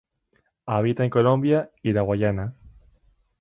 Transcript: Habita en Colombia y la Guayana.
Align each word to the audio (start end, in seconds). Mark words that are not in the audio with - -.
Habita 0.65 1.03
en 1.03 1.11
Colombia 1.11 1.69
y 1.83 1.93
la 1.93 2.01
Guayana. 2.01 2.55